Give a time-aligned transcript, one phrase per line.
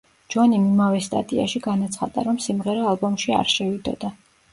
[0.35, 4.11] ჯონიმ იმავე სტატიაში განაცხადა, რომ სიმღერა ალბომში არ შევიდოდა.